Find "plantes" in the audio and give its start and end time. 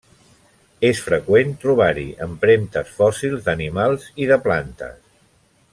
4.49-4.99